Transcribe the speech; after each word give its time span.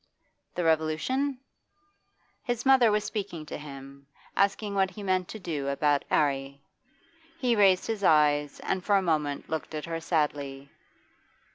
The 0.55 0.63
Revolution?... 0.63 1.37
His 2.43 2.65
mother 2.65 2.91
was 2.91 3.03
speaking 3.03 3.45
to 3.45 3.57
him, 3.59 4.07
asking 4.35 4.73
what 4.73 4.89
he 4.89 5.03
meant 5.03 5.27
to 5.27 5.37
do 5.37 5.67
about 5.67 6.03
'Arry. 6.09 6.59
He 7.37 7.55
raised 7.55 7.85
his 7.85 8.03
eyes, 8.03 8.59
and 8.61 8.83
for 8.83 8.95
a 8.95 9.01
moment 9.03 9.47
looked 9.47 9.75
at 9.75 9.85
her 9.85 10.01
sadly. 10.01 10.71